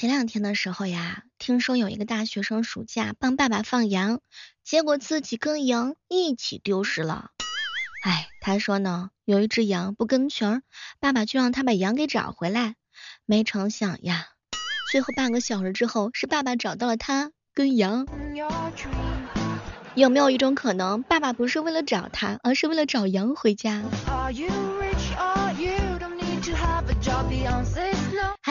[0.00, 4.20] 前两天的时候呀，听说有一个大学生暑假帮爸爸放羊，
[4.64, 7.28] 结果自己跟羊一起丢失了。
[8.02, 10.62] 哎，他说呢，有一只羊不跟群，
[11.00, 12.76] 爸爸就让他把羊给找回来。
[13.26, 14.28] 没成想呀，
[14.90, 18.06] 最后半个小时之后，是爸爸找到了他跟羊。
[19.94, 23.82] 有没有一种可能，爸爸不是为了找他，而是为了找羊回家？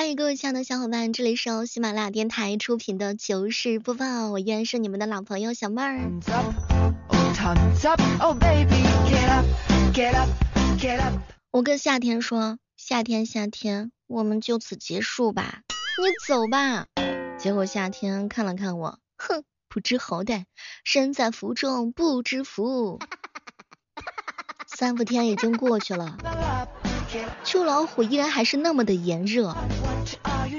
[0.05, 5.99] 有各位亲爱的小伙伴，这里是由喜马拉雅电台出品的糗事播报，我依然是你们的老朋友小妹儿。
[11.51, 16.87] 我跟夏天说，夏天夏天，我们就此结束吧，你走吧。
[17.37, 19.43] 结果夏天看了看我，哼。
[19.71, 20.45] 不知好歹，
[20.83, 22.97] 身在福中不知福。
[24.65, 26.17] 三伏天已经过去了，
[27.43, 29.55] 秋老虎依然还是那么的炎热。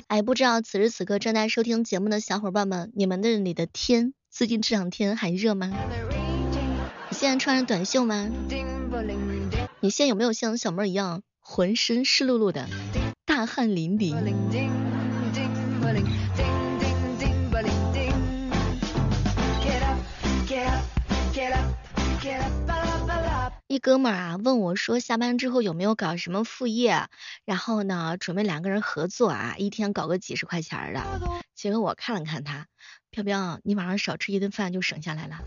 [0.09, 5.71] 哎，不知道此时此刻正在收听节目的小伙伴们，你们那里的天最近这两天还热吗？
[7.09, 8.29] 你现在穿着短袖吗？
[9.81, 12.69] 你现在有没有像小妹一样浑身湿漉漉的，
[13.25, 14.15] 大汗淋漓？
[23.71, 27.07] 一哥们儿啊问我说下班之后有没有搞什么副业，
[27.45, 31.01] 然后呢准备两个人合作啊，一天搞个几十块钱的。
[31.55, 32.67] 结果我看了看他，
[33.13, 35.39] 飘飘，你晚上少吃一顿饭就省下来了。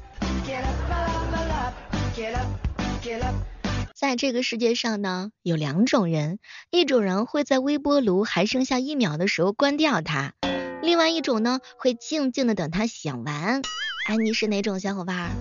[3.94, 6.40] 在这个世界上呢，有两种人，
[6.72, 10.32] 一种人会在微波炉还剩下一秒的时候关掉它，
[10.82, 13.62] 另外一种呢会静静的等它响完。
[14.08, 15.36] 哎，你是哪种小伙伴？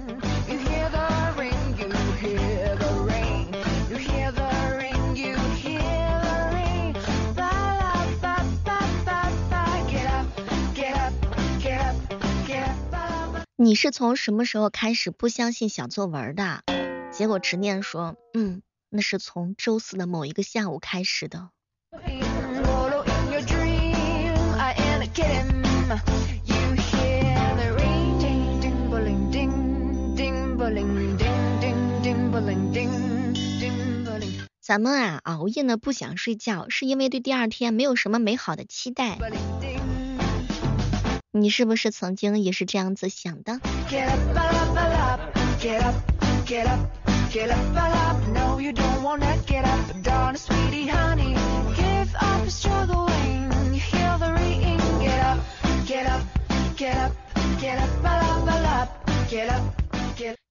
[13.62, 16.64] 你是从什么时候开始不相信小作文的？
[17.12, 21.50] 结果执念说，嗯，那是从周四的某一个下午开始的。
[34.60, 39.18] 咱们啊，熬夜呢不想睡觉，是因为对第二天没有什么美好的期待。
[41.42, 43.58] 你是不是曾经也是这样子想的？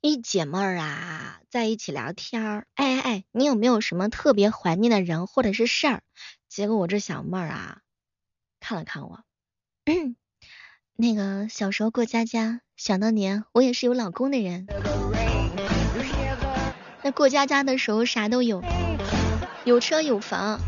[0.01, 6.01] 一姐妹儿啊，在一起聊天儿，哎哎哎，你有没有什么特别怀念的人或者是事儿？
[6.49, 7.77] 结果我这小妹儿啊，
[8.59, 9.23] 看了看我。
[11.01, 14.67] 那个小时候过家家，想当年我也是有老公的人。
[17.01, 18.61] 那过家家的时候啥都有，
[19.65, 20.61] 有车有房。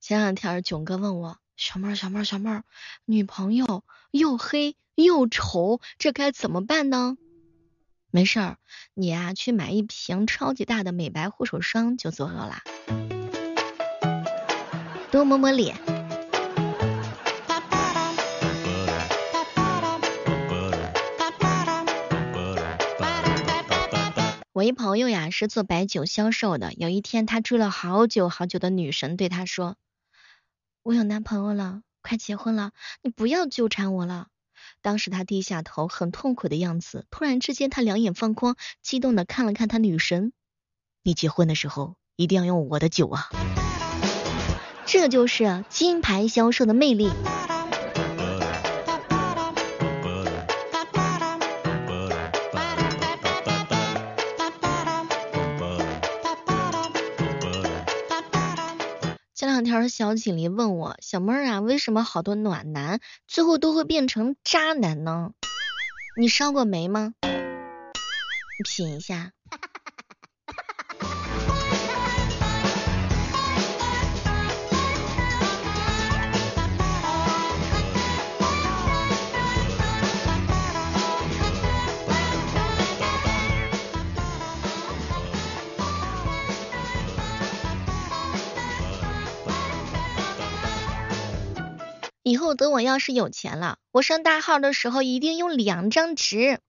[0.00, 2.62] 前两天囧哥问我，小妹儿小妹儿小妹儿，
[3.04, 3.82] 女朋友
[4.12, 7.16] 又黑又丑，这该怎么办呢？
[8.12, 8.56] 没事儿，
[8.94, 12.62] 你呀去买一瓶超级大的美白护手霜就足够啦，
[15.12, 15.76] 多抹抹脸。
[24.52, 29.76] 我一朋友呀是做白酒销售的，有一天他追了好久好久的女神对他说
[30.82, 32.72] ：“我有男朋友了，快结婚了，
[33.02, 34.26] 你不要纠缠我了。”
[34.82, 37.06] 当时他低下头，很痛苦的样子。
[37.10, 40.32] 突然之间，他两眼放光，激动的看了看他女神
[41.02, 43.28] ：“你结婚的时候一定要用我的酒啊！”
[44.86, 47.10] 这就是金牌销售的魅力。
[59.70, 65.30] 条小锦鲤问我，小妹儿啊，为什么好多暖男最后都会变成渣男呢？
[66.18, 67.14] 你烧过煤吗？
[67.22, 69.30] 你品一下。
[92.30, 96.60] 以后等我要是有钱了，我上大号的时候一定用两张纸。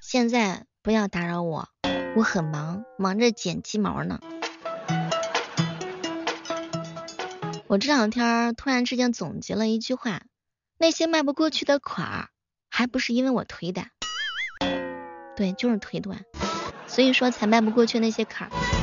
[0.00, 1.68] 现在不要打扰我，
[2.14, 4.20] 我很忙，忙着剪鸡毛呢。
[7.66, 10.22] 我这两天突然之间总结了一句话：
[10.78, 12.28] 那些迈不过去的坎儿，
[12.70, 13.90] 还不是因为我腿短，
[15.34, 16.24] 对，就是腿短，
[16.86, 18.73] 所以说才迈不过去那些坎儿。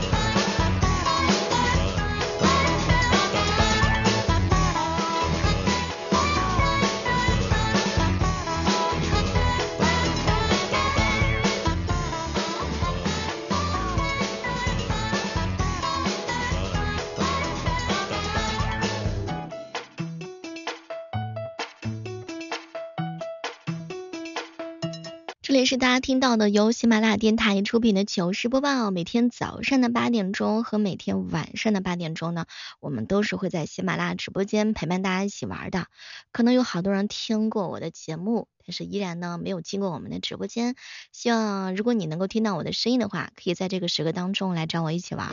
[25.51, 28.89] 这里是大家听到的由喜马拉雅电台出品的糗事播报。
[28.89, 32.45] 每天早上的八点钟和每天晚上的八点钟呢，
[32.79, 35.87] 我们都是会在喜马拉雅直播间陪伴大家一起玩的。
[36.31, 40.75] 可能有好多人听过我的节目，但是依然呢没有进过我们的直播间。
[41.11, 45.27] 希望如果你能够听到我的声音的话，可以在这个时刻当中来找我一起玩。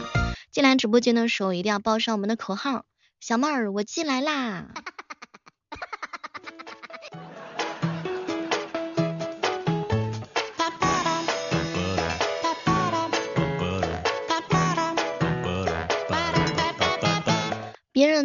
[0.51, 2.85] 进来直播间的时候一定要报上我们的口号：
[3.21, 4.75] 小妹儿，我进来啦。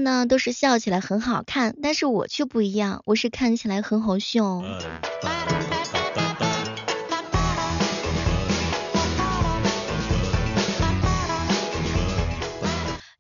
[0.04, 4.62] 呢都是笑起来很好看，但是我却不一样，我是看起来很好笑。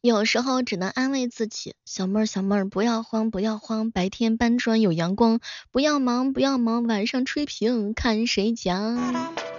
[0.01, 5.39] 有时候只能安慰自己，小妹儿小妹儿不要慌不要慌，白天搬砖有阳光，
[5.71, 9.52] 不要忙不要忙，晚上吹瓶看谁强。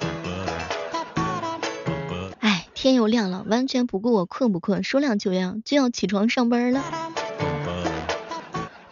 [2.84, 6.84] 天又亮了，完全不顾我困不困，说亮就亮，就要起床上班了。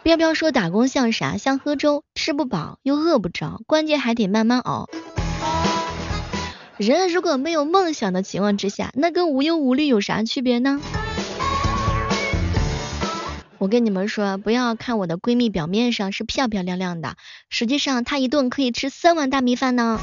[0.01, 1.37] 彪彪说打工像啥？
[1.37, 4.89] 像喝粥，吃不饱又饿不着，关键还得慢慢熬。
[6.77, 10.81] 人如果没有梦想的情况之下，那跟无忧无虑有啥区别呢？
[13.59, 17.15] 我跟你们说，不要看我的闺蜜表面上是漂漂亮亮的，
[17.47, 19.99] 实际上她一顿可以吃三碗大米饭呢。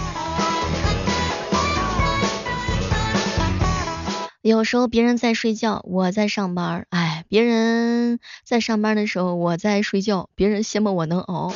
[4.43, 11.53] 有时候别人在睡觉，我在上班，哎，别人在上班的时候我在睡觉，别人羡慕我能熬。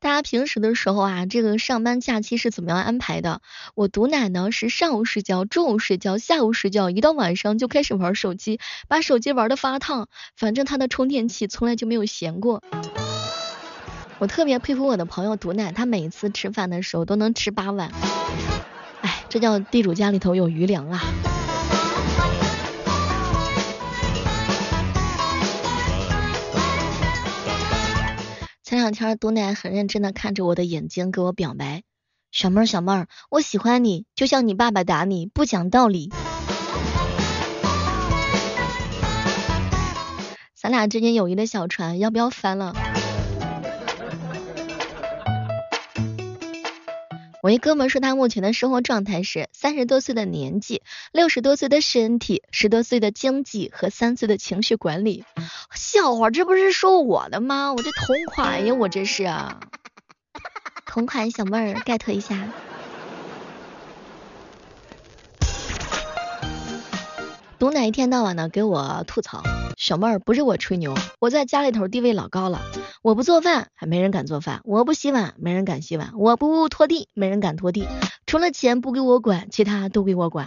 [0.00, 3.40] 大家平时的时候啊，这个上班假期是怎么样安排的？
[3.76, 8.58] 我毒奶呢是上午睡觉，中午睡觉，下午睡觉，一到晚上就开始玩手机，
[8.88, 12.60] 把手机玩的发烫，反正他的充电器从来就没有闲过。
[14.18, 17.92] 我特别佩服我的朋友毒奶，他每次吃饭的时候都能吃八碗。
[19.32, 21.00] 这叫地主家里头有余粮啊！
[28.62, 31.82] 前两天毒奶很认真的看着我的眼睛，给我表白
[32.30, 36.12] ：“小妹儿，小妹儿，我喜欢你，就像你爸爸打你，不讲道理。”
[40.54, 42.74] 咱俩之间友谊的小船要不要翻了？
[47.42, 50.80] 我一哥们说，他目前的生活状态是三十多岁的年纪，
[51.10, 55.24] 六十多岁的身体，十多岁的经济和三岁的情绪管理。
[55.74, 57.72] 笑话，这不是说我的吗？
[57.72, 59.28] 我这同款呀，我这是
[60.86, 62.48] 同款小妹儿，get 一下。
[67.58, 69.42] 毒奶一天到晚的给我吐槽，
[69.76, 72.62] 小妹儿不是我吹牛，我在家里头地位老高了。
[73.02, 77.88] 我不做饭，还没人敢做饭；我不洗碗，没人敢洗碗；我不拖地，没人敢拖地。
[78.26, 80.46] 除了钱不给我管，其他都给我管。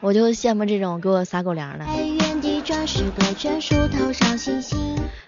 [0.00, 1.86] 我就羡慕这种给我撒狗粮的。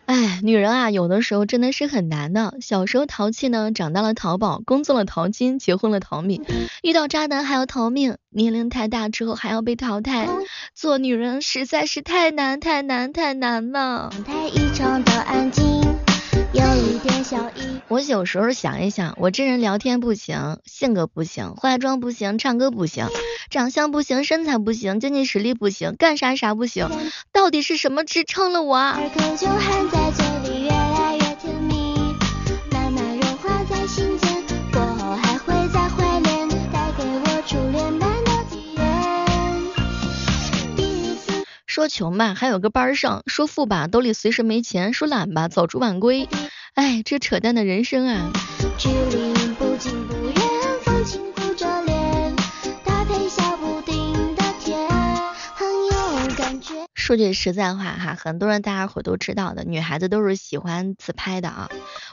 [0.06, 2.56] 哎，女人啊，有的时候真的是很难的。
[2.60, 6.42] 小时候淘气呢，长大了淘宝，工作了淘金，结婚了淘米，
[6.82, 10.28] 遇到渣男还要逃命，年龄太大之后还要被淘汰。
[10.74, 14.10] 做女人实在是太难，太难，太难了。
[17.94, 23.06] 我有时候想一想，我这人聊天不行，性格不行，化妆不行，唱歌不行，
[23.50, 26.90] 长相不行，身材不行，经济实力不行，干啥啥不行，
[27.30, 28.96] 到底是什么支撑了我？
[41.64, 46.28] 说穷吧，还有个班上；说富吧，兜里随时没钱；说懒吧，早出晚归。
[46.74, 48.32] 哎，这扯淡的人生啊！
[56.56, 61.68] 说说句实在话哈，很多人大家伙都知道的，女孩子都是喜欢自拍的啊。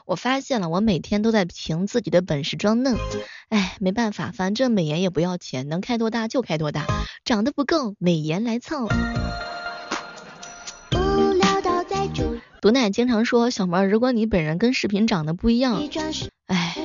[0.06, 2.98] 我发现了，我每天都在凭自己的本事装嫩。
[3.50, 6.86] 哎，没办法，反正美颜也不要钱，能开多大就开多大，
[7.26, 8.88] 长得不够，美颜来凑。
[12.62, 15.82] 毒奶经常说小妹，如果你本人跟视频长得不一样，
[16.46, 16.76] 哎，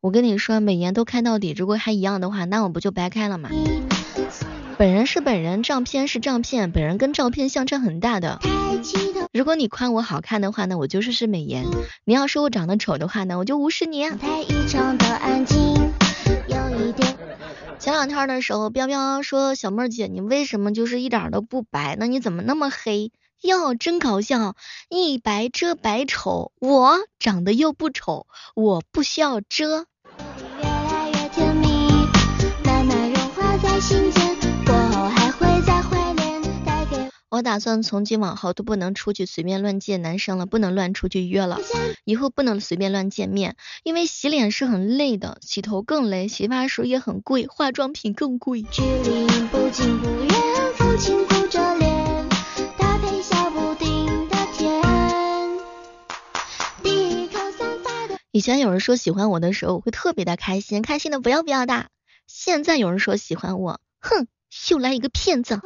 [0.00, 3.50] 我跟你说，美颜都开到底，如果还一样的话，那我不就白开了吗？
[4.78, 8.40] 本人是本人，照片是照片，本人跟照片相差很大的。
[9.34, 11.66] 如果你夸我好看的话，那我就说是美颜；
[12.06, 14.08] 你要说我长得丑的话，呢我就无视你。
[17.78, 21.96] 前两天的时候，彪彪说小妹姐，你为什么就是一点都不白？
[22.00, 23.12] 那你怎么那么黑？
[23.42, 24.54] 哟，真搞笑！
[24.90, 29.86] 一白遮百丑，我长得又不丑，我不需要遮。
[37.30, 41.58] 我打算从今往后都不能出去随便乱见男生了，不能乱出去约了，
[42.04, 48.66] 以后不能随便乱见面，因为洗脸是很累的，洗头更累，洗发水也很贵，化妆品更贵。
[58.32, 61.86] 以前有人说喜欢我的时候，我会特别的开心，开心的不要不要的。
[62.28, 64.28] 现在有人说喜欢我，哼，
[64.68, 65.60] 又来一个骗子。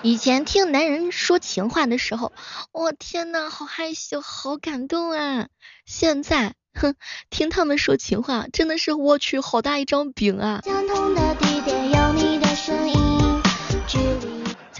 [0.00, 2.32] 以前听男人说情话的时候，
[2.72, 5.48] 我天呐，好害羞，好感动啊。
[5.84, 6.94] 现在，哼，
[7.28, 10.62] 听他们说情话，真的是我去，好大一张饼啊。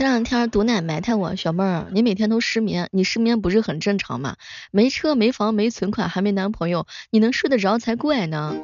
[0.00, 4.36] 前两天毒奶埋汰我，小妹儿，你每天都失眠，你失眠不是很正常吗？
[4.70, 8.56] 没车没房没存款还没男朋友，你能睡得着才怪呢。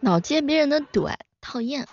[0.00, 1.86] 老接别人的短，讨厌。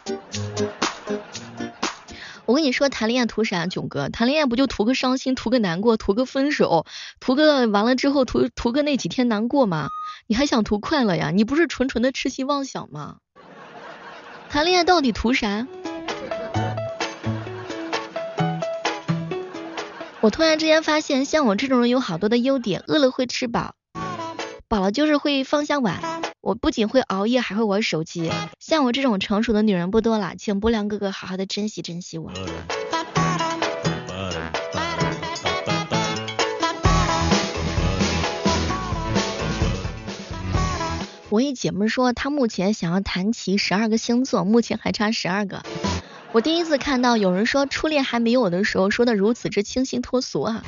[2.46, 3.68] 我跟你说，谈恋爱图啥？
[3.68, 6.86] 囧哥，谈恋爱不就图个伤心，图个难过，图个分手，
[7.20, 9.90] 图个完了之后图图个那几天难过吗？
[10.28, 11.32] 你还想图快乐呀？
[11.32, 13.18] 你不是纯纯的痴心妄想吗？
[14.54, 15.66] 谈恋爱到底图啥？
[20.22, 23.74] 我突然之间发现，像我这种人有好多的优点：饿了会吃饱，
[24.68, 26.22] 饱了就是会放下碗。
[26.40, 28.32] 我不仅会熬夜，还会玩手机。
[28.60, 32.32] 像我这种成熟的女人不多了，请不良哥哥好好的珍惜珍惜我。
[41.34, 45.64] 我一姐妹说，她目前想要谈齐十二个星座，目前还差十二个。
[46.32, 50.64] 我第一次看到有人说初恋还没有的时候，说的如此之清新脱俗啊。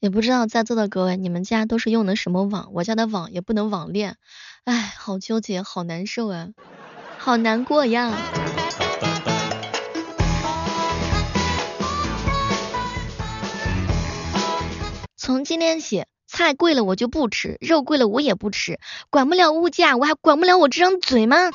[0.00, 2.70] 也不知道在座的各位，你们家都是用的什么网？
[2.72, 4.16] 我家的网也不能网恋，
[4.64, 6.48] 唉，好纠结，好难受啊，
[7.18, 8.12] 好难过呀。
[15.24, 18.78] 从今天起，菜贵了我就不吃，肉贵了我也不吃，
[19.08, 21.50] 管不了物价，我还管不了我这张嘴吗？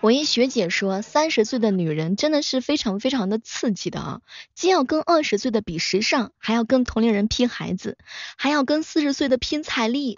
[0.00, 4.20] 我一学姐说，三十岁的女人真的是非常非常的刺激的啊，
[4.54, 7.98] 既要跟二十岁的比时尚，还要跟同龄人拼孩子，
[8.38, 10.16] 还要跟四十岁的拼财力。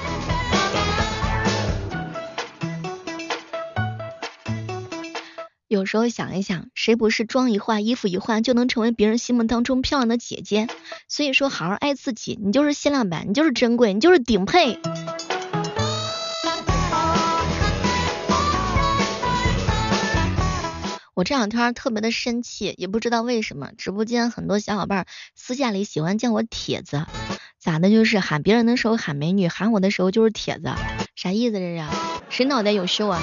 [5.73, 10.69] 有时候想一想，谁不是妆一化，衣服一换就能成为别人心目当中漂亮的姐姐？
[11.09, 14.79] 所以说，好好爱自己，你就是限量版，你就是珍贵，你就是顶配。
[21.15, 27.07] 我这两天特别的生气，也不知道为什么，直播间很多小伙伴私下里喜欢叫我铁子，
[27.59, 27.89] 咋的？
[27.89, 30.69] 就是喊别人的时候喊美女，喊我的时候就是铁子，
[31.17, 31.83] 啥意思这是？
[32.29, 33.23] 谁脑袋有秀啊？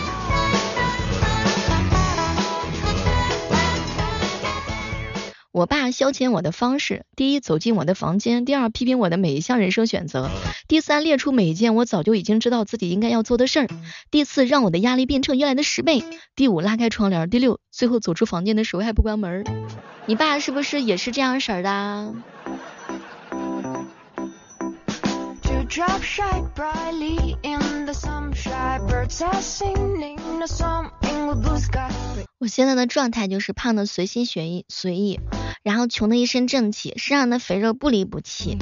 [5.52, 10.30] 我爸消遣我的方式：第一，走进我的房间；第二，批评我的每一项人生选择；
[10.68, 13.68] 第三，列出每一件我早就已经知道自己应该要做的事儿；
[14.12, 16.04] 第四，让我的压力变成原来的十倍；
[16.36, 19.44] 第五，拉开窗帘；第六，最后走出房间的时候还不关门。
[20.06, 22.14] 你爸是不是也是这样式儿的？
[32.40, 35.20] 我现在的状态就是胖的随心随意随意，
[35.62, 38.58] 然后穷的一身正气，身上的肥肉不离不弃。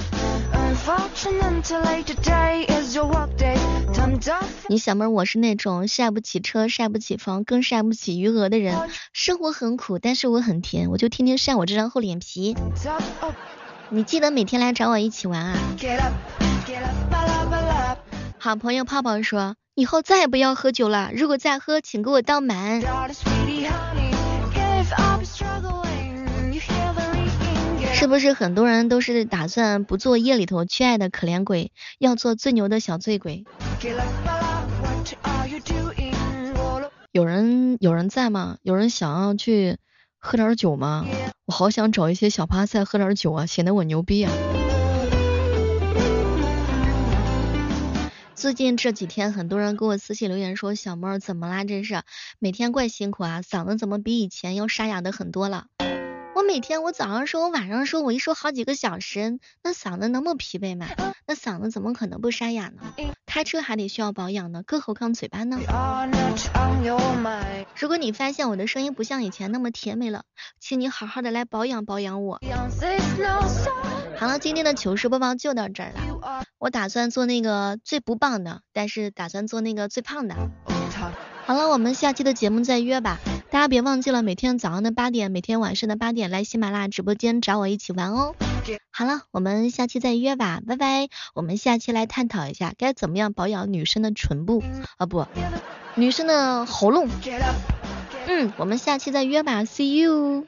[4.68, 8.76] 你小妹儿，我是那种晒不起车、晒不起房、更晒不起余额的人。
[9.14, 12.54] 生活很苦，但是我很甜，我就天天晒我这张厚脸皮。
[13.90, 15.58] 你记得每天来找我一起玩啊！
[18.38, 22.82] 好朋友泡泡说，以后再也不要喝酒了，如果再喝，请给我倒满。
[27.94, 33.46] 是不是很多人都是打算不做夜里头缺爱的可怜鬼，要做最牛的小醉鬼？
[37.12, 38.58] 有人有人在吗？
[38.62, 39.78] 有人想要去
[40.20, 41.06] 喝点酒吗？
[41.46, 44.32] 我好想找一些小趴菜喝点酒啊，显得我牛逼啊！
[48.36, 51.64] 最近这几天，很多人给我私信留言说，小妹儿怎么啦？
[51.64, 52.02] 这是
[52.40, 55.66] 每天怪辛苦啊，嗓子怎么比以前要沙哑的很多了？
[56.48, 60.88] 每天我早上说，我晚上说，我一说好几个小时，那嗓子能不疲惫吗？
[61.26, 62.82] 那嗓子怎么可能不沙哑呢？
[63.26, 65.60] 开车还得需要保养呢，更何况嘴巴呢？
[67.78, 70.24] 如果你发现我的声音不像以前那么甜美了，
[70.58, 72.40] 请你好好的来保养保养我。
[74.18, 76.46] 好了，今天的糗事播报就到这儿了。
[76.58, 80.36] 我打算做那个最不棒的，但是打算做那个最胖的。
[81.46, 83.20] 好了，我们下期的节目再约吧。
[83.50, 88.36] 大家别忘记了每天早上的八点，每天晚上的八点来喜马拉雅直播间找我一起玩哦。
[88.92, 91.08] 好了，我们下期再约吧，拜拜。
[91.34, 94.62] 我们下期来探讨一下该怎么样保养女生的唇部
[94.98, 95.26] 啊不，
[95.96, 97.08] 女生的喉咙。
[98.28, 100.46] 嗯，我们下期再约吧，See you。